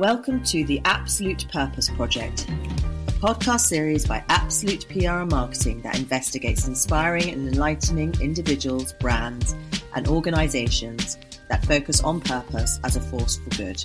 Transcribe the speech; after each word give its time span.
Welcome 0.00 0.42
to 0.46 0.64
the 0.64 0.80
Absolute 0.84 1.46
Purpose 1.52 1.88
Project, 1.88 2.48
a 2.48 3.12
podcast 3.12 3.60
series 3.60 4.04
by 4.04 4.24
Absolute 4.28 4.88
PR 4.88 5.20
and 5.20 5.30
Marketing 5.30 5.82
that 5.82 5.96
investigates 5.96 6.66
inspiring 6.66 7.30
and 7.30 7.46
enlightening 7.46 8.12
individuals, 8.20 8.92
brands, 8.94 9.54
and 9.94 10.08
organizations 10.08 11.16
that 11.48 11.64
focus 11.64 12.02
on 12.02 12.20
purpose 12.20 12.80
as 12.82 12.96
a 12.96 13.00
force 13.00 13.36
for 13.36 13.50
good. 13.50 13.84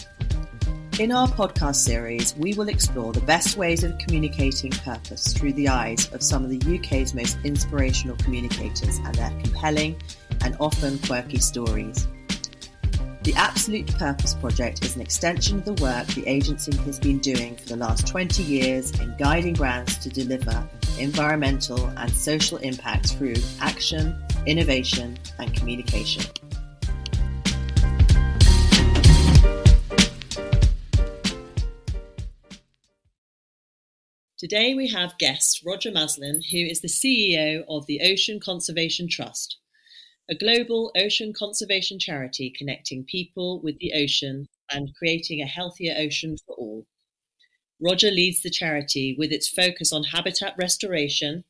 In 0.99 1.11
our 1.11 1.27
podcast 1.27 1.75
series, 1.75 2.35
we 2.37 2.55
will 2.55 2.69
explore 2.69 3.13
the 3.13 3.21
best 3.21 3.55
ways 3.55 3.83
of 3.83 3.95
communicating 3.99 4.71
purpose 4.71 5.31
through 5.31 5.53
the 5.53 5.67
eyes 5.67 6.11
of 6.11 6.23
some 6.23 6.43
of 6.43 6.49
the 6.49 6.79
UK's 6.79 7.13
most 7.13 7.37
inspirational 7.43 8.17
communicators 8.17 8.97
and 8.97 9.13
their 9.13 9.29
compelling 9.43 9.95
and 10.41 10.57
often 10.59 10.97
quirky 10.97 11.37
stories. 11.37 12.07
The 13.29 13.35
Absolute 13.35 13.85
Purpose 13.95 14.33
Project 14.33 14.83
is 14.83 14.95
an 14.95 15.03
extension 15.03 15.59
of 15.59 15.65
the 15.65 15.73
work 15.73 16.07
the 16.07 16.25
agency 16.25 16.75
has 16.77 16.99
been 16.99 17.19
doing 17.19 17.55
for 17.57 17.67
the 17.67 17.75
last 17.75 18.07
20 18.07 18.41
years 18.41 18.89
in 18.99 19.15
guiding 19.19 19.53
brands 19.53 19.99
to 19.99 20.09
deliver 20.09 20.67
environmental 20.97 21.85
and 21.89 22.09
social 22.11 22.57
impact 22.57 23.13
through 23.13 23.35
action, 23.61 24.19
innovation, 24.47 25.15
and 25.37 25.53
communication. 25.53 26.23
Today 34.39 34.73
we 34.73 34.87
have 34.87 35.15
guest 35.19 35.61
Roger 35.63 35.91
Maslin, 35.91 36.41
who 36.49 36.57
is 36.57 36.81
the 36.81 36.87
CEO 36.87 37.63
of 37.69 37.85
the 37.85 38.01
Ocean 38.01 38.39
Conservation 38.39 39.07
Trust, 39.07 39.59
a 40.29 40.35
global 40.35 40.91
ocean 40.95 41.33
conservation 41.33 41.97
charity 41.97 42.53
connecting 42.55 43.03
people 43.03 43.59
with 43.61 43.79
the 43.79 43.93
ocean 43.95 44.47
and 44.71 44.93
creating 44.95 45.41
a 45.41 45.47
healthier 45.47 45.95
ocean 45.97 46.37
for 46.45 46.55
all. 46.55 46.85
Roger 47.81 48.11
leads 48.11 48.41
the 48.41 48.49
charity 48.49 49.15
with 49.17 49.31
its 49.31 49.47
focus 49.47 49.91
on 49.91 50.03
habitat 50.03 50.53
restoration, 50.57 51.43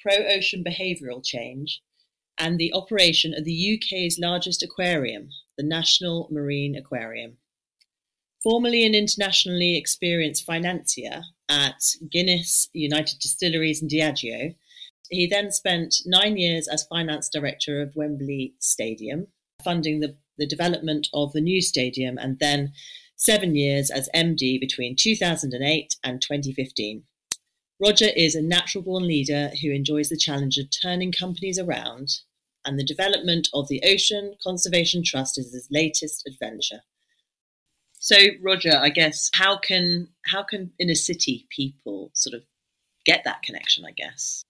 pro 0.00 0.16
ocean 0.26 0.64
behavioural 0.64 1.24
change, 1.24 1.80
and 2.36 2.58
the 2.58 2.72
operation 2.72 3.32
of 3.34 3.44
the 3.44 3.78
UK's 3.78 4.18
largest 4.18 4.62
aquarium, 4.62 5.28
the 5.56 5.62
National 5.62 6.28
Marine 6.32 6.74
Aquarium. 6.74 7.36
Formerly 8.42 8.84
an 8.84 8.94
internationally 8.94 9.76
experienced 9.76 10.44
financier 10.44 11.22
at 11.48 11.80
Guinness, 12.10 12.68
United 12.72 13.20
Distilleries, 13.20 13.80
and 13.80 13.90
Diageo, 13.90 14.56
he 15.14 15.26
then 15.26 15.50
spent 15.50 15.96
nine 16.04 16.36
years 16.36 16.68
as 16.68 16.86
finance 16.86 17.28
director 17.28 17.80
of 17.80 17.96
Wembley 17.96 18.54
Stadium, 18.58 19.28
funding 19.62 20.00
the, 20.00 20.16
the 20.38 20.46
development 20.46 21.08
of 21.14 21.32
the 21.32 21.40
new 21.40 21.60
stadium, 21.60 22.18
and 22.18 22.38
then 22.38 22.72
seven 23.16 23.54
years 23.54 23.90
as 23.90 24.08
MD 24.14 24.60
between 24.60 24.96
2008 24.96 25.96
and 26.02 26.20
2015. 26.20 27.04
Roger 27.80 28.08
is 28.16 28.34
a 28.34 28.42
natural 28.42 28.84
born 28.84 29.06
leader 29.06 29.50
who 29.62 29.70
enjoys 29.70 30.08
the 30.08 30.16
challenge 30.16 30.58
of 30.58 30.66
turning 30.70 31.12
companies 31.12 31.58
around, 31.58 32.08
and 32.64 32.78
the 32.78 32.84
development 32.84 33.48
of 33.52 33.68
the 33.68 33.82
Ocean 33.84 34.36
Conservation 34.42 35.02
Trust 35.04 35.38
is 35.38 35.52
his 35.52 35.68
latest 35.70 36.26
adventure. 36.26 36.82
So, 37.98 38.16
Roger, 38.42 38.76
I 38.76 38.90
guess 38.90 39.30
how 39.34 39.56
can 39.58 40.08
how 40.26 40.42
can 40.42 40.72
inner 40.78 40.94
city 40.94 41.46
people 41.50 42.10
sort 42.14 42.34
of 42.34 42.42
get 43.06 43.24
that 43.24 43.42
connection? 43.42 43.84
I 43.84 43.92
guess. 43.92 44.44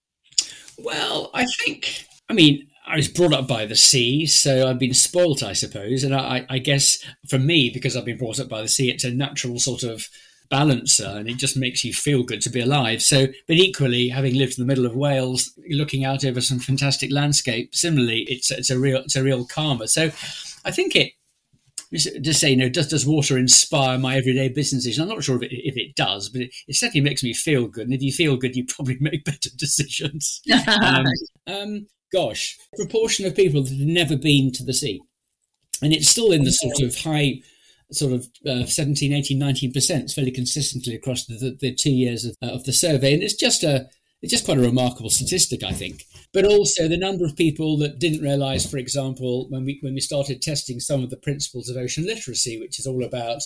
Well, 0.78 1.30
I 1.34 1.46
think. 1.60 2.06
I 2.28 2.32
mean, 2.32 2.68
I 2.86 2.96
was 2.96 3.08
brought 3.08 3.32
up 3.32 3.48
by 3.48 3.66
the 3.66 3.76
sea, 3.76 4.26
so 4.26 4.68
I've 4.68 4.78
been 4.78 4.94
spoilt, 4.94 5.42
I 5.42 5.52
suppose. 5.52 6.04
And 6.04 6.14
I, 6.14 6.46
I 6.48 6.58
guess 6.58 6.98
for 7.28 7.38
me, 7.38 7.70
because 7.70 7.96
I've 7.96 8.04
been 8.04 8.18
brought 8.18 8.40
up 8.40 8.48
by 8.48 8.62
the 8.62 8.68
sea, 8.68 8.90
it's 8.90 9.04
a 9.04 9.10
natural 9.10 9.58
sort 9.58 9.82
of 9.82 10.08
balancer 10.50 11.06
and 11.06 11.28
it 11.28 11.38
just 11.38 11.56
makes 11.56 11.82
you 11.82 11.92
feel 11.92 12.22
good 12.22 12.42
to 12.42 12.50
be 12.50 12.60
alive. 12.60 13.02
So, 13.02 13.26
but 13.48 13.56
equally, 13.56 14.08
having 14.10 14.34
lived 14.34 14.58
in 14.58 14.62
the 14.62 14.68
middle 14.68 14.86
of 14.86 14.94
Wales, 14.94 15.52
looking 15.70 16.04
out 16.04 16.24
over 16.24 16.40
some 16.40 16.58
fantastic 16.58 17.10
landscape, 17.10 17.74
similarly, 17.74 18.26
it's 18.28 18.50
it's 18.50 18.70
a 18.70 18.78
real 18.78 18.98
it's 18.98 19.16
a 19.16 19.22
real 19.22 19.46
karma. 19.46 19.88
So, 19.88 20.10
I 20.64 20.70
think 20.70 20.94
it 20.94 21.12
just 21.94 22.40
say, 22.40 22.50
you 22.50 22.56
know, 22.56 22.68
does 22.68 22.88
does 22.88 23.06
water 23.06 23.38
inspire 23.38 23.98
my 23.98 24.16
everyday 24.16 24.48
business 24.48 24.84
decisions? 24.84 25.02
I'm 25.10 25.14
not 25.14 25.24
sure 25.24 25.36
if 25.36 25.42
it, 25.42 25.54
if 25.54 25.76
it 25.76 25.94
does, 25.94 26.28
but 26.28 26.42
it, 26.42 26.54
it, 26.68 26.76
certainly 26.76 27.00
makes 27.00 27.22
me 27.22 27.32
feel 27.32 27.68
good. 27.68 27.86
And 27.86 27.94
if 27.94 28.02
you 28.02 28.12
feel 28.12 28.36
good, 28.36 28.56
you 28.56 28.64
probably 28.64 28.96
make 29.00 29.24
better 29.24 29.50
decisions. 29.56 30.40
um, 30.82 31.04
um, 31.46 31.86
gosh, 32.12 32.58
proportion 32.76 33.26
of 33.26 33.36
people 33.36 33.62
that 33.62 33.70
have 33.70 33.86
never 33.86 34.16
been 34.16 34.52
to 34.52 34.64
the 34.64 34.74
sea, 34.74 35.00
and 35.82 35.92
it's 35.92 36.08
still 36.08 36.32
in 36.32 36.44
the 36.44 36.52
sort 36.52 36.80
of 36.82 36.96
high 36.96 37.40
sort 37.92 38.12
of 38.12 38.26
uh, 38.46 38.64
17 38.64 39.12
18 39.12 39.38
19 39.38 39.72
percent 39.72 40.10
fairly 40.10 40.30
consistently 40.30 40.94
across 40.94 41.26
the, 41.26 41.36
the, 41.36 41.56
the 41.60 41.74
two 41.74 41.92
years 41.92 42.24
of, 42.24 42.34
uh, 42.42 42.46
of 42.46 42.64
the 42.64 42.72
survey 42.72 43.12
and 43.12 43.22
it's 43.22 43.34
just 43.34 43.62
a 43.62 43.86
it's 44.24 44.32
just 44.32 44.46
quite 44.46 44.56
a 44.56 44.62
remarkable 44.62 45.10
statistic, 45.10 45.62
I 45.62 45.72
think. 45.72 46.06
But 46.32 46.46
also 46.46 46.88
the 46.88 46.96
number 46.96 47.26
of 47.26 47.36
people 47.36 47.76
that 47.78 47.98
didn't 47.98 48.22
realise, 48.22 48.64
for 48.64 48.78
example, 48.78 49.46
when 49.50 49.66
we 49.66 49.78
when 49.82 49.92
we 49.92 50.00
started 50.00 50.40
testing 50.40 50.80
some 50.80 51.04
of 51.04 51.10
the 51.10 51.18
principles 51.18 51.68
of 51.68 51.76
ocean 51.76 52.06
literacy, 52.06 52.58
which 52.58 52.78
is 52.78 52.86
all 52.86 53.04
about 53.04 53.42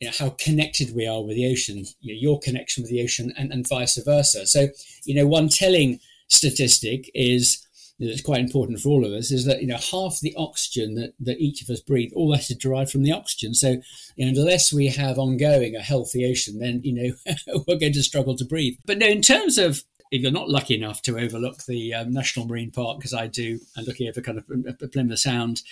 you 0.00 0.08
know, 0.08 0.14
how 0.18 0.30
connected 0.30 0.92
we 0.92 1.06
are 1.06 1.22
with 1.22 1.36
the 1.36 1.50
ocean, 1.50 1.84
you 2.00 2.14
know, 2.14 2.18
your 2.20 2.40
connection 2.40 2.82
with 2.82 2.90
the 2.90 3.02
ocean, 3.02 3.32
and, 3.38 3.52
and 3.52 3.68
vice 3.68 3.96
versa. 3.96 4.44
So, 4.46 4.68
you 5.04 5.14
know, 5.14 5.26
one 5.26 5.48
telling 5.48 6.00
statistic 6.26 7.10
is 7.14 7.64
that's 8.00 8.20
quite 8.20 8.40
important 8.40 8.80
for 8.80 8.90
all 8.90 9.04
of 9.04 9.12
us 9.12 9.30
is 9.30 9.44
that 9.44 9.60
you 9.60 9.66
know 9.66 9.76
half 9.76 10.20
the 10.20 10.34
oxygen 10.36 10.94
that, 10.94 11.14
that 11.18 11.40
each 11.40 11.62
of 11.62 11.68
us 11.68 11.80
breathe 11.80 12.12
all 12.14 12.30
that 12.30 12.48
is 12.48 12.56
derived 12.56 12.90
from 12.90 13.02
the 13.02 13.10
oxygen 13.10 13.54
so 13.54 13.76
you 14.14 14.24
know, 14.24 14.40
unless 14.40 14.72
we 14.72 14.86
have 14.86 15.18
ongoing 15.18 15.74
a 15.74 15.80
healthy 15.80 16.24
ocean 16.24 16.60
then 16.60 16.80
you 16.84 16.92
know 16.94 17.34
we're 17.66 17.78
going 17.78 17.92
to 17.92 18.02
struggle 18.02 18.36
to 18.36 18.44
breathe 18.44 18.74
but 18.86 18.98
no 18.98 19.06
in 19.06 19.20
terms 19.20 19.58
of 19.58 19.82
if 20.10 20.22
you're 20.22 20.30
not 20.30 20.48
lucky 20.48 20.74
enough 20.74 21.02
to 21.02 21.18
overlook 21.18 21.64
the 21.64 21.94
um, 21.94 22.12
National 22.12 22.46
Marine 22.46 22.70
Park, 22.70 23.02
as 23.04 23.14
I 23.14 23.26
do, 23.26 23.60
and 23.76 23.86
looking 23.86 24.08
over 24.08 24.20
kind 24.20 24.38
of 24.38 24.92
Plymouth 24.92 25.18
Sound, 25.18 25.62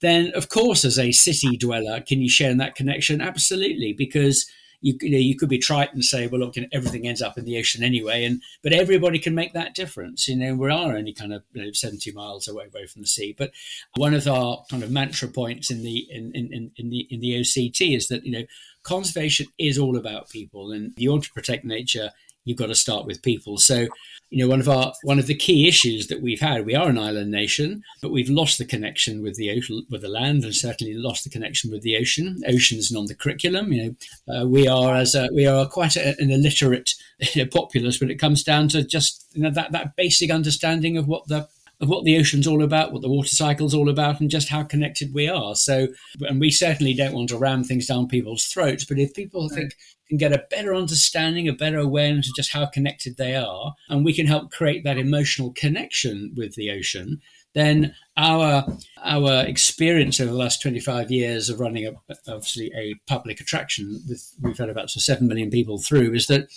then 0.00 0.32
of 0.34 0.48
course, 0.48 0.84
as 0.84 0.98
a 0.98 1.12
city 1.12 1.56
dweller, 1.56 2.00
can 2.00 2.20
you 2.20 2.28
share 2.28 2.50
in 2.50 2.58
that 2.58 2.74
connection? 2.74 3.20
Absolutely, 3.20 3.92
because 3.92 4.46
you, 4.80 4.96
you 5.00 5.10
know 5.10 5.18
you 5.18 5.36
could 5.36 5.48
be 5.48 5.58
trite 5.58 5.92
and 5.94 6.04
say, 6.04 6.26
well, 6.26 6.40
look, 6.40 6.56
you 6.56 6.62
know, 6.62 6.68
everything 6.72 7.06
ends 7.06 7.22
up 7.22 7.38
in 7.38 7.44
the 7.44 7.58
ocean 7.58 7.82
anyway, 7.82 8.24
and 8.24 8.42
but 8.62 8.72
everybody 8.72 9.18
can 9.18 9.34
make 9.34 9.52
that 9.52 9.74
difference. 9.74 10.28
You 10.28 10.36
know, 10.36 10.54
we 10.54 10.70
are 10.70 10.96
only 10.96 11.12
kind 11.12 11.32
of 11.32 11.42
you 11.52 11.64
know, 11.64 11.72
seventy 11.72 12.12
miles 12.12 12.48
away, 12.48 12.66
away 12.66 12.86
from 12.86 13.02
the 13.02 13.08
sea. 13.08 13.34
But 13.36 13.52
one 13.96 14.14
of 14.14 14.26
our 14.26 14.64
kind 14.70 14.82
of 14.82 14.90
mantra 14.90 15.28
points 15.28 15.70
in 15.70 15.82
the 15.82 16.06
in, 16.10 16.32
in, 16.34 16.72
in 16.76 16.90
the 16.90 17.06
in 17.10 17.20
the 17.20 17.40
OCT 17.40 17.96
is 17.96 18.08
that 18.08 18.24
you 18.24 18.32
know 18.32 18.44
conservation 18.82 19.46
is 19.58 19.78
all 19.78 19.96
about 19.96 20.30
people, 20.30 20.72
and 20.72 20.92
you 20.96 21.10
want 21.10 21.24
to 21.24 21.32
protect 21.32 21.64
nature 21.64 22.10
you've 22.46 22.56
got 22.56 22.66
to 22.66 22.74
start 22.74 23.04
with 23.04 23.20
people. 23.22 23.58
So, 23.58 23.86
you 24.30 24.42
know, 24.42 24.48
one 24.48 24.60
of 24.60 24.68
our 24.68 24.92
one 25.02 25.18
of 25.18 25.26
the 25.26 25.34
key 25.34 25.68
issues 25.68 26.06
that 26.06 26.22
we've 26.22 26.40
had, 26.40 26.64
we 26.64 26.74
are 26.74 26.88
an 26.88 26.98
island 26.98 27.30
nation, 27.30 27.82
but 28.00 28.10
we've 28.10 28.30
lost 28.30 28.58
the 28.58 28.64
connection 28.64 29.22
with 29.22 29.36
the 29.36 29.50
ocean, 29.50 29.86
with 29.90 30.00
the 30.00 30.08
land, 30.08 30.44
and 30.44 30.54
certainly 30.54 30.94
lost 30.94 31.24
the 31.24 31.30
connection 31.30 31.70
with 31.70 31.82
the 31.82 31.96
ocean. 31.96 32.42
Ocean's 32.48 32.94
on 32.94 33.06
the 33.06 33.14
curriculum. 33.14 33.72
You 33.72 33.96
know, 34.26 34.34
uh, 34.34 34.46
we 34.46 34.66
are 34.66 34.96
as 34.96 35.14
a, 35.14 35.28
we 35.32 35.46
are 35.46 35.66
quite 35.66 35.96
a, 35.96 36.16
an 36.18 36.30
illiterate 36.30 36.94
populace 37.52 38.00
when 38.00 38.10
it 38.10 38.18
comes 38.18 38.42
down 38.42 38.68
to 38.68 38.82
just 38.82 39.26
you 39.32 39.42
know 39.42 39.50
that 39.50 39.72
that 39.72 39.94
basic 39.96 40.30
understanding 40.30 40.96
of 40.96 41.06
what 41.06 41.28
the 41.28 41.48
of 41.80 41.88
what 41.88 42.04
the 42.04 42.16
ocean's 42.18 42.46
all 42.46 42.62
about, 42.62 42.92
what 42.92 43.02
the 43.02 43.08
water 43.08 43.28
cycle's 43.28 43.74
all 43.74 43.88
about, 43.88 44.20
and 44.20 44.30
just 44.30 44.48
how 44.48 44.62
connected 44.62 45.12
we 45.12 45.28
are. 45.28 45.54
So, 45.54 45.88
and 46.20 46.40
we 46.40 46.50
certainly 46.50 46.94
don't 46.94 47.12
want 47.12 47.28
to 47.28 47.38
ram 47.38 47.64
things 47.64 47.86
down 47.86 48.08
people's 48.08 48.44
throats. 48.46 48.84
But 48.84 48.98
if 48.98 49.12
people 49.14 49.48
think 49.48 49.74
can 50.08 50.16
get 50.16 50.32
a 50.32 50.44
better 50.50 50.74
understanding, 50.74 51.48
a 51.48 51.52
better 51.52 51.78
awareness 51.78 52.28
of 52.28 52.36
just 52.36 52.52
how 52.52 52.66
connected 52.66 53.16
they 53.16 53.34
are, 53.34 53.74
and 53.88 54.04
we 54.04 54.14
can 54.14 54.26
help 54.26 54.50
create 54.50 54.84
that 54.84 54.98
emotional 54.98 55.52
connection 55.52 56.32
with 56.36 56.54
the 56.54 56.70
ocean, 56.70 57.20
then 57.56 57.94
our 58.16 58.64
our 59.02 59.44
experience 59.46 60.20
over 60.20 60.30
the 60.30 60.38
last 60.38 60.62
25 60.62 61.10
years 61.10 61.48
of 61.48 61.58
running 61.58 61.86
a, 61.86 61.92
obviously 62.28 62.70
a 62.76 62.94
public 63.08 63.40
attraction 63.40 64.00
with 64.08 64.32
we've 64.42 64.58
had 64.58 64.68
about 64.68 64.90
so 64.90 65.00
7 65.00 65.26
million 65.26 65.50
people 65.50 65.78
through 65.78 66.12
is 66.14 66.26
that 66.26 66.48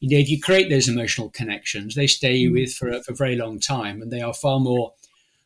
you 0.00 0.08
know 0.08 0.20
if 0.20 0.28
you 0.28 0.40
create 0.40 0.70
those 0.70 0.88
emotional 0.88 1.30
connections 1.30 1.94
they 1.94 2.06
stay 2.06 2.44
mm. 2.44 2.52
with 2.52 2.72
for 2.74 2.88
a, 2.88 3.02
for 3.02 3.12
a 3.12 3.16
very 3.16 3.36
long 3.36 3.60
time 3.60 4.02
and 4.02 4.10
they 4.10 4.20
are 4.20 4.34
far 4.34 4.58
more 4.58 4.92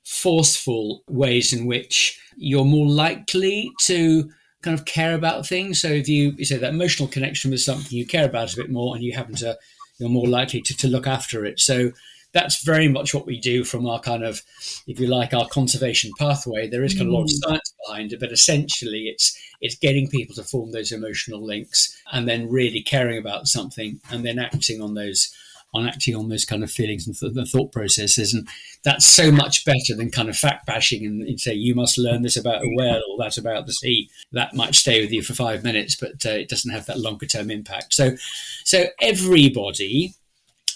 forceful 0.05 1.03
ways 1.09 1.53
in 1.53 1.67
which 1.67 2.21
you're 2.37 2.65
more 2.65 2.89
likely 2.89 3.71
to 3.81 4.31
kind 4.62 4.79
of 4.79 4.85
care 4.85 5.15
about 5.15 5.47
things. 5.47 5.81
So 5.81 5.89
if 5.89 6.09
you, 6.09 6.33
you 6.37 6.45
say 6.45 6.57
that 6.57 6.75
emotional 6.75 7.09
connection 7.09 7.51
with 7.51 7.61
something 7.61 7.97
you 7.97 8.07
care 8.07 8.27
about 8.27 8.53
a 8.53 8.57
bit 8.57 8.71
more, 8.71 8.95
and 8.95 9.05
you 9.05 9.12
happen 9.12 9.35
to, 9.37 9.57
you're 9.99 10.09
more 10.09 10.29
likely 10.29 10.61
to, 10.62 10.77
to 10.77 10.89
look 10.89 11.07
after 11.07 11.45
it. 11.45 11.61
So 11.61 11.93
that's 12.32 12.62
very 12.65 12.88
much 12.88 13.15
what 13.15 13.27
we 13.27 13.41
do 13.41 13.65
from 13.65 13.87
our 13.87 14.00
kind 14.00 14.25
of, 14.25 14.43
if 14.87 15.00
you 15.00 15.06
like, 15.06 15.35
our 15.35 15.49
conservation 15.49 16.12
pathway. 16.19 16.69
There 16.69 16.85
is 16.85 16.94
kind 16.94 17.09
of 17.09 17.12
a 17.12 17.17
lot 17.17 17.25
of 17.25 17.31
mm. 17.31 17.44
science 17.44 17.75
behind 17.87 18.12
it, 18.12 18.21
but 18.21 18.32
essentially 18.32 19.09
it's 19.09 19.38
it's 19.61 19.77
getting 19.77 20.09
people 20.09 20.35
to 20.35 20.44
form 20.44 20.73
those 20.73 20.93
emotional 20.93 21.44
links 21.44 22.00
and 22.12 22.27
then 22.27 22.49
really 22.49 22.82
caring 22.82 23.19
about 23.19 23.47
something 23.47 24.00
and 24.11 24.25
then 24.25 24.38
acting 24.38 24.81
on 24.81 24.94
those 24.94 25.35
on 25.73 25.87
acting 25.87 26.17
on 26.17 26.29
those 26.29 26.44
kind 26.44 26.65
of 26.65 26.71
feelings 26.71 27.06
and 27.06 27.17
th- 27.17 27.32
the 27.32 27.47
thought 27.47 27.73
processes. 27.73 28.35
And 28.35 28.49
that's 28.83 29.06
so 29.06 29.31
much 29.31 29.65
better 29.65 29.94
than 29.97 30.11
kind 30.11 30.29
of 30.29 30.37
fact 30.37 30.67
bashing 30.67 31.05
and, 31.06 31.23
and, 31.23 31.41
say, 31.41 31.55
you 31.55 31.75
must 31.75 31.99
learn 31.99 32.23
this 32.23 32.37
about 32.37 32.65
a 32.65 32.75
whale 32.76 33.03
or 33.09 33.19
that 33.19 33.38
about 33.38 33.67
the 33.67 33.73
sea. 33.73 34.11
That 34.33 34.55
might 34.55 34.75
stay 34.75 35.00
with 35.00 35.12
you 35.12 35.23
for 35.23 35.35
five 35.35 35.62
minutes, 35.62 35.94
but 35.94 36.26
uh, 36.26 36.31
it 36.31 36.49
doesn't 36.49 36.73
have 36.73 36.87
that 36.87 36.99
longer 36.99 37.26
term 37.26 37.50
impact. 37.50 37.94
So, 37.94 38.17
so 38.65 38.87
everybody 39.00 40.15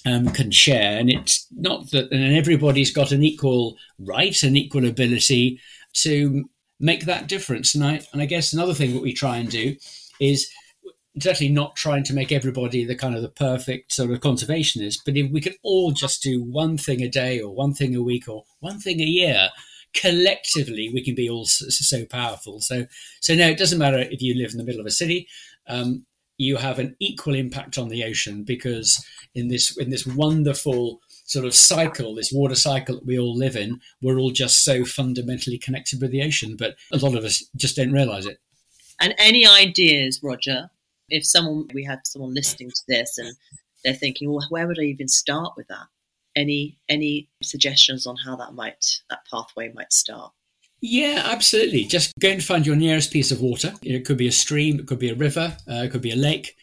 um, 0.04 0.28
can 0.28 0.50
share, 0.50 0.98
and 0.98 1.10
it's 1.10 1.46
not 1.52 1.90
that, 1.90 2.12
and 2.12 2.36
everybody's 2.36 2.92
got 2.92 3.12
an 3.12 3.22
equal 3.22 3.76
right, 3.98 4.42
an 4.42 4.56
equal 4.56 4.86
ability 4.86 5.60
to 5.94 6.48
make 6.80 7.06
that 7.06 7.28
difference. 7.28 7.74
And 7.74 7.84
I, 7.84 8.00
and 8.12 8.20
I 8.20 8.26
guess 8.26 8.52
another 8.52 8.74
thing 8.74 8.92
that 8.94 9.02
we 9.02 9.12
try 9.12 9.38
and 9.38 9.48
do 9.48 9.76
is 10.20 10.50
certainly 11.20 11.52
not 11.52 11.76
trying 11.76 12.02
to 12.04 12.12
make 12.12 12.32
everybody 12.32 12.84
the 12.84 12.96
kind 12.96 13.14
of 13.14 13.22
the 13.22 13.28
perfect 13.28 13.92
sort 13.92 14.10
of 14.10 14.20
conservationist, 14.20 14.98
but 15.04 15.16
if 15.16 15.30
we 15.30 15.40
could 15.40 15.56
all 15.62 15.92
just 15.92 16.22
do 16.22 16.42
one 16.42 16.76
thing 16.76 17.02
a 17.02 17.08
day 17.08 17.40
or 17.40 17.54
one 17.54 17.72
thing 17.72 17.94
a 17.94 18.02
week 18.02 18.28
or 18.28 18.44
one 18.60 18.80
thing 18.80 19.00
a 19.00 19.04
year, 19.04 19.48
collectively 19.94 20.90
we 20.92 21.04
can 21.04 21.14
be 21.14 21.30
all 21.30 21.46
so, 21.46 21.66
so 21.68 22.04
powerful. 22.04 22.60
So, 22.60 22.86
so 23.20 23.34
no, 23.34 23.48
it 23.48 23.58
doesn't 23.58 23.78
matter 23.78 23.98
if 23.98 24.20
you 24.20 24.34
live 24.34 24.50
in 24.50 24.58
the 24.58 24.64
middle 24.64 24.80
of 24.80 24.86
a 24.86 24.90
city. 24.90 25.28
Um, 25.68 26.04
you 26.36 26.56
have 26.56 26.78
an 26.78 26.96
equal 26.98 27.34
impact 27.34 27.78
on 27.78 27.88
the 27.88 28.04
ocean 28.04 28.42
because 28.42 29.04
in 29.34 29.48
this 29.48 29.76
in 29.76 29.90
this 29.90 30.06
wonderful 30.06 31.00
sort 31.26 31.46
of 31.46 31.54
cycle, 31.54 32.14
this 32.14 32.32
water 32.32 32.54
cycle 32.54 32.96
that 32.96 33.06
we 33.06 33.18
all 33.18 33.36
live 33.36 33.56
in, 33.56 33.80
we're 34.02 34.18
all 34.18 34.30
just 34.30 34.64
so 34.64 34.84
fundamentally 34.84 35.58
connected 35.58 36.00
with 36.00 36.10
the 36.10 36.22
ocean. 36.22 36.56
But 36.56 36.76
a 36.92 36.98
lot 36.98 37.16
of 37.16 37.24
us 37.24 37.44
just 37.56 37.76
don't 37.76 37.92
realise 37.92 38.26
it. 38.26 38.38
And 39.00 39.14
any 39.18 39.46
ideas, 39.46 40.20
Roger, 40.22 40.70
if 41.08 41.26
someone 41.26 41.68
we 41.74 41.84
had 41.84 42.06
someone 42.06 42.34
listening 42.34 42.70
to 42.70 42.82
this 42.88 43.18
and 43.18 43.34
they're 43.84 43.94
thinking, 43.94 44.30
well, 44.30 44.46
where 44.50 44.66
would 44.66 44.78
I 44.78 44.84
even 44.84 45.08
start 45.08 45.54
with 45.56 45.68
that? 45.68 45.86
Any 46.36 46.78
any 46.88 47.28
suggestions 47.42 48.06
on 48.06 48.16
how 48.24 48.36
that 48.36 48.54
might 48.54 48.84
that 49.10 49.26
pathway 49.30 49.72
might 49.72 49.92
start? 49.92 50.32
Yeah, 50.86 51.22
absolutely. 51.24 51.84
Just 51.84 52.12
go 52.20 52.28
and 52.28 52.44
find 52.44 52.66
your 52.66 52.76
nearest 52.76 53.10
piece 53.10 53.30
of 53.30 53.40
water. 53.40 53.72
It 53.82 54.04
could 54.04 54.18
be 54.18 54.26
a 54.26 54.32
stream, 54.32 54.78
it 54.78 54.86
could 54.86 54.98
be 54.98 55.08
a 55.08 55.14
river, 55.14 55.56
uh, 55.66 55.76
it 55.76 55.90
could 55.90 56.02
be 56.02 56.10
a 56.10 56.16
lake, 56.16 56.54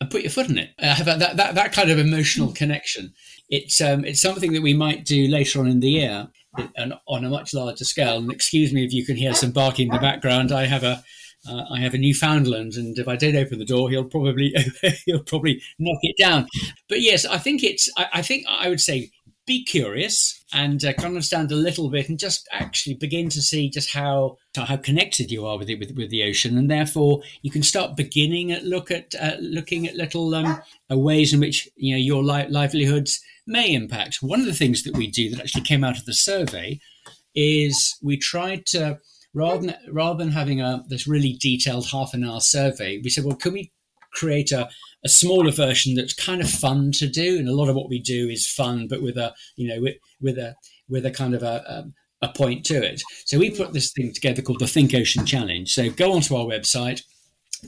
and 0.00 0.10
put 0.10 0.22
your 0.22 0.32
foot 0.32 0.48
in 0.48 0.58
it. 0.58 0.70
Uh, 0.82 0.92
have 0.92 1.06
that, 1.06 1.36
that 1.36 1.54
that 1.54 1.72
kind 1.72 1.88
of 1.88 2.00
emotional 2.00 2.52
connection. 2.52 3.14
It's 3.50 3.80
um, 3.80 4.04
it's 4.04 4.20
something 4.20 4.52
that 4.54 4.62
we 4.62 4.74
might 4.74 5.04
do 5.04 5.28
later 5.28 5.60
on 5.60 5.68
in 5.68 5.78
the 5.78 5.90
year, 5.90 6.26
and 6.74 6.94
on 7.06 7.24
a 7.24 7.30
much 7.30 7.54
larger 7.54 7.84
scale. 7.84 8.18
And 8.18 8.32
excuse 8.32 8.72
me 8.72 8.84
if 8.84 8.92
you 8.92 9.06
can 9.06 9.14
hear 9.14 9.32
some 9.32 9.52
barking 9.52 9.86
in 9.86 9.94
the 9.94 10.00
background. 10.00 10.50
I 10.50 10.66
have 10.66 10.82
a 10.82 11.04
uh, 11.48 11.62
I 11.70 11.78
have 11.78 11.94
a 11.94 11.98
Newfoundland, 11.98 12.72
and 12.74 12.98
if 12.98 13.06
I 13.06 13.14
don't 13.14 13.36
open 13.36 13.60
the 13.60 13.64
door, 13.64 13.88
he'll 13.90 14.08
probably 14.08 14.52
he'll 15.06 15.22
probably 15.22 15.62
knock 15.78 16.00
it 16.02 16.16
down. 16.18 16.48
But 16.88 17.00
yes, 17.00 17.24
I 17.24 17.38
think 17.38 17.62
it's. 17.62 17.88
I, 17.96 18.06
I 18.14 18.22
think 18.22 18.44
I 18.48 18.68
would 18.68 18.80
say 18.80 19.12
be 19.46 19.64
curious 19.64 20.41
and 20.52 20.84
uh, 20.84 20.92
understand 21.02 21.50
a 21.52 21.56
little 21.56 21.90
bit, 21.90 22.08
and 22.08 22.18
just 22.18 22.48
actually 22.52 22.94
begin 22.94 23.28
to 23.30 23.42
see 23.42 23.70
just 23.70 23.92
how 23.92 24.36
how 24.54 24.76
connected 24.76 25.30
you 25.30 25.46
are 25.46 25.58
with 25.58 25.70
it 25.70 25.78
with, 25.78 25.92
with 25.96 26.10
the 26.10 26.22
ocean, 26.22 26.58
and 26.58 26.70
therefore 26.70 27.22
you 27.42 27.50
can 27.50 27.62
start 27.62 27.96
beginning 27.96 28.52
at 28.52 28.64
look 28.64 28.90
at 28.90 29.14
uh, 29.20 29.36
looking 29.40 29.86
at 29.86 29.96
little 29.96 30.34
um, 30.34 30.60
uh, 30.90 30.98
ways 30.98 31.32
in 31.32 31.40
which 31.40 31.68
you 31.76 31.94
know 31.94 31.98
your 31.98 32.22
li- 32.22 32.48
livelihoods 32.48 33.20
may 33.46 33.74
impact. 33.74 34.18
One 34.20 34.40
of 34.40 34.46
the 34.46 34.52
things 34.52 34.82
that 34.84 34.96
we 34.96 35.10
do 35.10 35.30
that 35.30 35.40
actually 35.40 35.64
came 35.64 35.84
out 35.84 35.98
of 35.98 36.04
the 36.04 36.14
survey 36.14 36.80
is 37.34 37.96
we 38.02 38.16
tried 38.16 38.66
to 38.66 38.98
rather 39.34 39.66
than 39.66 39.76
rather 39.90 40.18
than 40.18 40.32
having 40.32 40.60
a 40.60 40.84
this 40.88 41.06
really 41.06 41.36
detailed 41.40 41.88
half 41.88 42.14
an 42.14 42.24
hour 42.24 42.40
survey, 42.40 43.00
we 43.02 43.10
said, 43.10 43.24
well, 43.24 43.36
can 43.36 43.52
we 43.52 43.72
create 44.12 44.52
a, 44.52 44.68
a 45.04 45.08
smaller 45.08 45.50
version 45.50 45.94
that's 45.94 46.12
kind 46.12 46.40
of 46.40 46.50
fun 46.50 46.92
to 46.92 47.06
do? 47.06 47.38
And 47.38 47.48
a 47.48 47.54
lot 47.54 47.68
of 47.68 47.76
what 47.76 47.88
we 47.88 48.00
do 48.00 48.28
is 48.28 48.48
fun, 48.48 48.88
but 48.88 49.02
with 49.02 49.16
a 49.16 49.34
you 49.56 49.68
know 49.68 49.80
with, 49.80 49.96
with 50.20 50.38
a 50.38 50.54
with 50.88 51.06
a 51.06 51.10
kind 51.10 51.34
of 51.34 51.42
a, 51.42 51.64
a 51.66 51.92
a 52.22 52.28
point 52.28 52.64
to 52.66 52.82
it. 52.82 53.02
So 53.24 53.38
we 53.38 53.50
put 53.50 53.72
this 53.72 53.92
thing 53.92 54.12
together 54.12 54.42
called 54.42 54.60
the 54.60 54.66
Think 54.68 54.94
Ocean 54.94 55.26
Challenge. 55.26 55.68
So 55.68 55.90
go 55.90 56.12
onto 56.12 56.36
our 56.36 56.44
website, 56.44 57.02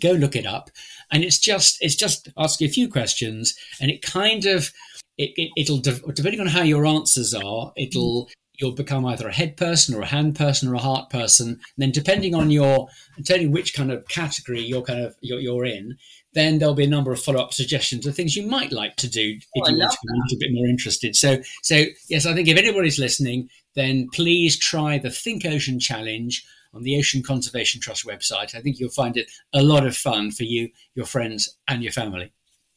go 0.00 0.12
look 0.12 0.36
it 0.36 0.46
up, 0.46 0.70
and 1.10 1.24
it's 1.24 1.38
just 1.38 1.78
it's 1.80 1.96
just 1.96 2.28
asking 2.38 2.68
a 2.68 2.72
few 2.72 2.88
questions, 2.88 3.54
and 3.80 3.90
it 3.90 4.00
kind 4.02 4.46
of 4.46 4.70
it, 5.18 5.32
it 5.56 5.68
will 5.68 5.78
depending 6.12 6.40
on 6.40 6.46
how 6.46 6.62
your 6.62 6.86
answers 6.86 7.34
are, 7.34 7.72
it'll 7.76 8.28
you'll 8.58 8.72
become 8.72 9.04
either 9.06 9.28
a 9.28 9.34
head 9.34 9.56
person 9.56 9.94
or 9.94 10.02
a 10.02 10.06
hand 10.06 10.36
person 10.36 10.68
or 10.68 10.74
a 10.74 10.78
heart 10.78 11.10
person. 11.10 11.48
And 11.48 11.60
then 11.78 11.90
depending 11.90 12.34
on 12.34 12.50
your, 12.50 12.88
depending 13.16 13.50
which 13.50 13.74
kind 13.74 13.90
of 13.90 14.06
category 14.08 14.60
you're 14.60 14.82
kind 14.82 15.00
of 15.00 15.16
you're, 15.20 15.40
you're 15.40 15.64
in, 15.64 15.96
then 16.34 16.58
there'll 16.58 16.74
be 16.74 16.84
a 16.84 16.88
number 16.88 17.12
of 17.12 17.22
follow-up 17.22 17.52
suggestions 17.52 18.06
of 18.06 18.14
things 18.14 18.36
you 18.36 18.46
might 18.46 18.72
like 18.72 18.96
to 18.96 19.08
do 19.08 19.36
if 19.54 19.64
oh, 19.64 19.68
you 19.68 19.78
want 19.78 19.92
to 19.92 19.98
be 20.02 20.12
a 20.12 20.16
little 20.16 20.38
bit 20.38 20.52
more 20.52 20.66
interested. 20.66 21.16
So, 21.16 21.38
so 21.62 21.84
yes, 22.08 22.26
I 22.26 22.34
think 22.34 22.48
if 22.48 22.58
anybody's 22.58 22.98
listening, 22.98 23.48
then 23.74 24.08
please 24.12 24.58
try 24.58 24.98
the 24.98 25.10
Think 25.10 25.44
Ocean 25.44 25.78
Challenge 25.78 26.44
on 26.74 26.82
the 26.82 26.98
Ocean 26.98 27.22
Conservation 27.22 27.80
Trust 27.80 28.04
website. 28.04 28.54
I 28.54 28.60
think 28.60 28.78
you'll 28.78 28.90
find 28.90 29.16
it 29.16 29.30
a 29.52 29.62
lot 29.62 29.86
of 29.86 29.96
fun 29.96 30.32
for 30.32 30.42
you, 30.42 30.70
your 30.94 31.06
friends, 31.06 31.56
and 31.68 31.82
your 31.82 31.92
family. 31.92 32.32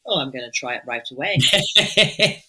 Oh, 0.06 0.20
I'm 0.20 0.32
going 0.32 0.46
to 0.46 0.52
try 0.52 0.76
it 0.76 0.84
right 0.86 1.08
away. 1.12 1.38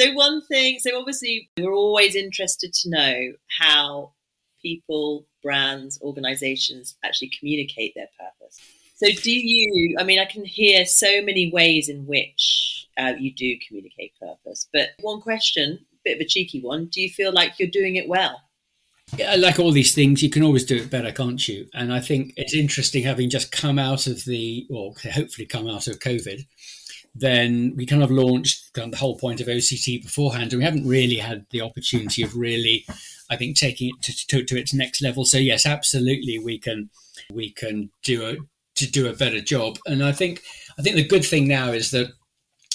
so, 0.00 0.12
one 0.12 0.42
thing, 0.42 0.78
so 0.78 0.98
obviously, 0.98 1.50
we're 1.58 1.74
always 1.74 2.14
interested 2.14 2.72
to 2.72 2.90
know 2.90 3.32
how 3.58 4.12
people, 4.62 5.26
brands, 5.42 5.98
organizations 6.02 6.96
actually 7.04 7.32
communicate 7.38 7.94
their 7.94 8.08
purpose. 8.18 8.58
So, 8.96 9.08
do 9.22 9.32
you, 9.32 9.96
I 9.98 10.04
mean, 10.04 10.18
I 10.18 10.24
can 10.24 10.44
hear 10.44 10.84
so 10.86 11.22
many 11.22 11.50
ways 11.52 11.88
in 11.88 12.06
which 12.06 12.86
uh, 12.98 13.12
you 13.18 13.32
do 13.32 13.56
communicate 13.66 14.12
purpose, 14.20 14.68
but 14.72 14.90
one 15.00 15.20
question, 15.20 15.78
bit 16.04 16.16
of 16.16 16.20
a 16.20 16.26
cheeky 16.26 16.60
one, 16.60 16.86
do 16.86 17.00
you 17.00 17.10
feel 17.10 17.32
like 17.32 17.58
you're 17.58 17.68
doing 17.70 17.96
it 17.96 18.08
well? 18.08 18.40
Yeah, 19.16 19.34
like 19.36 19.58
all 19.58 19.72
these 19.72 19.94
things, 19.94 20.22
you 20.22 20.30
can 20.30 20.42
always 20.42 20.64
do 20.64 20.76
it 20.76 20.90
better, 20.90 21.10
can't 21.10 21.46
you? 21.48 21.66
And 21.74 21.92
I 21.92 22.00
think 22.00 22.32
it's 22.36 22.54
interesting 22.54 23.02
having 23.02 23.28
just 23.28 23.50
come 23.50 23.78
out 23.78 24.06
of 24.06 24.24
the, 24.24 24.66
or 24.70 24.94
hopefully 25.12 25.46
come 25.46 25.68
out 25.68 25.88
of 25.88 25.98
COVID, 25.98 26.46
then 27.14 27.74
we 27.76 27.86
kind 27.86 28.02
of 28.02 28.10
launched 28.10 28.72
kind 28.72 28.86
of 28.86 28.92
the 28.92 28.98
whole 28.98 29.18
point 29.18 29.40
of 29.40 29.48
OCT 29.48 30.02
beforehand, 30.02 30.52
and 30.52 30.58
we 30.58 30.64
haven't 30.64 30.86
really 30.86 31.16
had 31.16 31.46
the 31.50 31.60
opportunity 31.60 32.22
of 32.22 32.36
really, 32.36 32.86
I 33.28 33.36
think, 33.36 33.56
taking 33.56 33.90
it 33.90 34.02
to, 34.02 34.26
to, 34.28 34.44
to 34.44 34.58
its 34.58 34.72
next 34.72 35.02
level. 35.02 35.24
So 35.24 35.38
yes, 35.38 35.66
absolutely, 35.66 36.38
we 36.38 36.58
can 36.58 36.90
we 37.32 37.50
can 37.50 37.90
do 38.02 38.26
a 38.26 38.36
to 38.76 38.90
do 38.90 39.08
a 39.08 39.14
better 39.14 39.40
job. 39.40 39.78
And 39.86 40.04
I 40.04 40.12
think 40.12 40.42
I 40.78 40.82
think 40.82 40.96
the 40.96 41.06
good 41.06 41.24
thing 41.24 41.48
now 41.48 41.72
is 41.72 41.90
that 41.90 42.12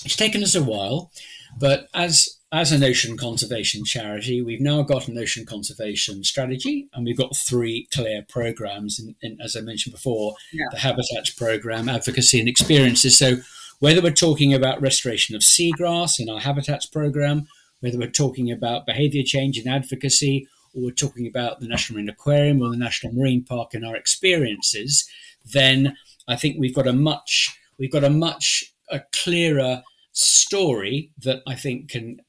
it's 0.03 0.15
taken 0.15 0.43
us 0.43 0.55
a 0.55 0.63
while, 0.63 1.11
but 1.57 1.87
as 1.93 2.29
as 2.51 2.71
an 2.71 2.83
ocean 2.83 3.17
conservation 3.17 3.83
charity, 3.83 4.41
we've 4.41 4.61
now 4.61 4.81
got 4.81 5.07
an 5.07 5.17
ocean 5.17 5.45
conservation 5.45 6.23
strategy, 6.23 6.87
and 6.93 7.05
we've 7.05 7.17
got 7.17 7.35
three 7.35 7.87
clear 7.93 8.23
programs. 8.27 8.99
In, 9.21 9.37
as 9.41 9.55
I 9.55 9.61
mentioned 9.61 9.93
before, 9.93 10.35
yeah. 10.53 10.65
the 10.71 10.79
Habitats 10.79 11.31
program, 11.31 11.89
advocacy, 11.89 12.39
and 12.39 12.49
experiences. 12.49 13.17
So 13.17 13.37
whether 13.79 14.01
we're 14.01 14.11
talking 14.11 14.53
about 14.53 14.81
restoration 14.81 15.35
of 15.35 15.41
seagrass 15.41 16.19
in 16.19 16.29
our 16.29 16.39
habitats 16.39 16.85
program, 16.85 17.47
whether 17.79 17.97
we're 17.97 18.09
talking 18.09 18.51
about 18.51 18.85
behavior 18.85 19.23
change 19.23 19.57
and 19.57 19.67
advocacy, 19.67 20.47
or 20.73 20.83
we're 20.83 20.91
talking 20.91 21.27
about 21.27 21.59
the 21.59 21.67
National 21.67 21.97
Marine 21.97 22.09
Aquarium 22.09 22.61
or 22.61 22.69
the 22.69 22.77
National 22.77 23.13
Marine 23.13 23.43
Park 23.43 23.73
in 23.73 23.83
our 23.83 23.95
experiences, 23.95 25.07
then 25.53 25.95
I 26.27 26.35
think 26.35 26.57
we've 26.57 26.75
got 26.75 26.87
a 26.87 26.93
much 26.93 27.57
we've 27.77 27.91
got 27.91 28.03
a 28.03 28.09
much 28.09 28.73
a 28.89 29.01
clearer 29.11 29.83
story 30.11 31.11
that 31.19 31.41
I 31.47 31.55
think 31.55 31.89
can 31.89 32.19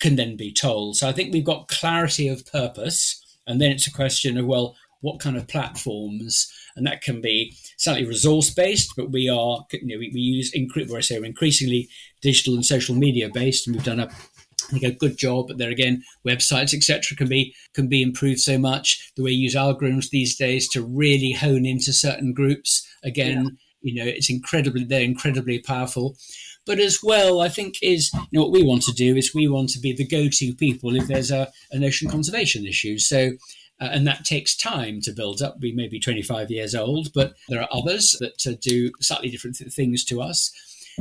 can 0.00 0.16
then 0.16 0.36
be 0.36 0.52
told. 0.52 0.96
So 0.96 1.08
I 1.08 1.12
think 1.12 1.32
we've 1.32 1.44
got 1.44 1.68
clarity 1.68 2.28
of 2.28 2.46
purpose, 2.46 3.20
and 3.46 3.60
then 3.60 3.70
it's 3.72 3.86
a 3.86 3.92
question 3.92 4.38
of 4.38 4.46
well, 4.46 4.76
what 5.00 5.20
kind 5.20 5.36
of 5.36 5.48
platforms, 5.48 6.50
and 6.76 6.86
that 6.86 7.02
can 7.02 7.20
be 7.20 7.54
slightly 7.76 8.06
resource 8.06 8.50
based, 8.50 8.92
but 8.96 9.10
we 9.10 9.28
are, 9.28 9.66
you 9.72 9.86
know, 9.86 9.98
we, 9.98 10.10
we 10.12 10.20
use, 10.20 10.52
where 10.88 10.98
I 10.98 11.02
say 11.02 11.18
we're 11.18 11.26
increasingly 11.26 11.88
digital 12.20 12.54
and 12.54 12.64
social 12.64 12.94
media 12.94 13.28
based, 13.28 13.66
and 13.66 13.76
we've 13.76 13.84
done 13.84 14.00
a 14.00 14.08
I 14.68 14.78
think 14.78 14.84
a 14.84 14.96
good 14.96 15.16
job. 15.16 15.48
But 15.48 15.58
there 15.58 15.70
again, 15.70 16.02
websites 16.26 16.74
etc. 16.74 17.16
can 17.16 17.28
be 17.28 17.54
can 17.74 17.88
be 17.88 18.02
improved 18.02 18.40
so 18.40 18.58
much. 18.58 19.12
The 19.16 19.22
way 19.22 19.32
you 19.32 19.44
use 19.44 19.54
algorithms 19.54 20.10
these 20.10 20.36
days 20.36 20.68
to 20.70 20.82
really 20.82 21.32
hone 21.32 21.66
into 21.66 21.92
certain 21.92 22.32
groups 22.32 22.86
again, 23.02 23.58
yeah. 23.82 23.92
you 23.92 23.94
know, 23.94 24.08
it's 24.08 24.30
incredibly 24.30 24.84
they're 24.84 25.02
incredibly 25.02 25.58
powerful. 25.60 26.16
But 26.64 26.78
as 26.78 27.00
well, 27.02 27.40
I 27.40 27.48
think 27.48 27.74
is 27.82 28.10
you 28.14 28.38
know 28.38 28.42
what 28.42 28.52
we 28.52 28.62
want 28.62 28.82
to 28.82 28.92
do 28.92 29.16
is 29.16 29.34
we 29.34 29.48
want 29.48 29.70
to 29.70 29.80
be 29.80 29.92
the 29.92 30.06
go-to 30.06 30.54
people 30.54 30.94
if 30.94 31.08
there's 31.08 31.30
a 31.30 31.50
an 31.72 31.84
ocean 31.84 32.08
conservation 32.08 32.66
issue. 32.66 32.98
So 32.98 33.32
uh, 33.82 33.88
and 33.90 34.06
that 34.06 34.24
takes 34.24 34.56
time 34.56 35.00
to 35.00 35.12
build 35.12 35.42
up. 35.42 35.56
We 35.60 35.72
may 35.72 35.88
be 35.88 35.98
25 35.98 36.52
years 36.52 36.72
old, 36.72 37.12
but 37.12 37.34
there 37.48 37.60
are 37.60 37.68
others 37.72 38.14
that 38.20 38.46
uh, 38.46 38.56
do 38.60 38.92
slightly 39.00 39.28
different 39.28 39.56
th- 39.56 39.72
things 39.72 40.04
to 40.04 40.22
us. 40.22 40.52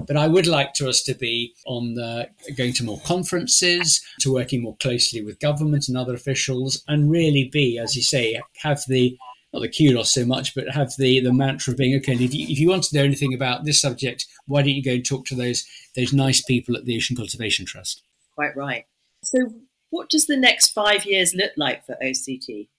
But 0.07 0.17
I 0.17 0.27
would 0.27 0.47
like 0.47 0.73
to 0.75 0.89
us 0.89 1.03
to 1.03 1.13
be 1.13 1.53
on 1.67 1.93
the, 1.93 2.29
going 2.57 2.73
to 2.73 2.83
more 2.83 2.99
conferences, 3.05 4.01
to 4.21 4.33
working 4.33 4.63
more 4.63 4.77
closely 4.77 5.21
with 5.21 5.39
government 5.39 5.89
and 5.89 5.97
other 5.97 6.15
officials, 6.15 6.83
and 6.87 7.11
really 7.11 7.49
be, 7.51 7.77
as 7.77 7.95
you 7.95 8.01
say, 8.01 8.41
have 8.63 8.81
the 8.87 9.15
not 9.53 9.59
the 9.59 9.69
kudos 9.69 10.11
so 10.13 10.25
much, 10.25 10.55
but 10.55 10.69
have 10.69 10.93
the 10.97 11.19
the 11.19 11.33
mantra 11.33 11.73
of 11.73 11.77
being 11.77 11.95
okay. 11.97 12.13
If 12.13 12.33
you, 12.33 12.47
if 12.47 12.57
you 12.57 12.69
want 12.69 12.83
to 12.85 12.97
know 12.97 13.03
anything 13.03 13.33
about 13.33 13.65
this 13.65 13.81
subject, 13.81 14.25
why 14.47 14.61
don't 14.61 14.69
you 14.69 14.83
go 14.83 14.93
and 14.93 15.05
talk 15.05 15.25
to 15.25 15.35
those 15.35 15.67
those 15.95 16.13
nice 16.13 16.41
people 16.41 16.75
at 16.75 16.85
the 16.85 16.95
Ocean 16.95 17.15
Conservation 17.15 17.65
Trust? 17.65 18.01
Quite 18.33 18.55
right. 18.55 18.85
So, 19.23 19.53
what 19.89 20.09
does 20.09 20.25
the 20.25 20.37
next 20.37 20.69
five 20.69 21.05
years 21.05 21.35
look 21.35 21.51
like 21.57 21.85
for 21.85 21.97
OCT? 22.01 22.69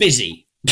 Busy. 0.00 0.46